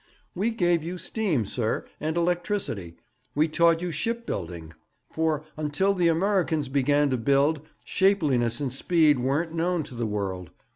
[0.33, 2.95] 'We gave you steam, sir, and electricity.
[3.35, 4.73] We taught you ship building;
[5.11, 10.49] for, until the Amurricans began to build, shapeliness and speed weren't known to the world.